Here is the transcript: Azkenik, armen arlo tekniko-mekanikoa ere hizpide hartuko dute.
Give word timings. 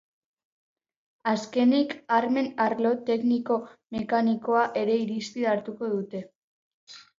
Azkenik, 1.31 1.93
armen 2.21 2.49
arlo 2.65 2.95
tekniko-mekanikoa 3.11 4.67
ere 4.85 4.99
hizpide 5.13 5.53
hartuko 5.55 5.95
dute. 5.95 6.27